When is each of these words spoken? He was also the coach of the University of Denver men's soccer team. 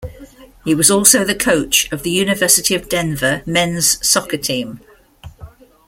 He 0.65 0.73
was 0.73 0.89
also 0.89 1.23
the 1.23 1.35
coach 1.35 1.91
of 1.91 2.01
the 2.01 2.09
University 2.09 2.73
of 2.73 2.89
Denver 2.89 3.43
men's 3.45 3.99
soccer 4.03 4.37
team. 4.37 4.79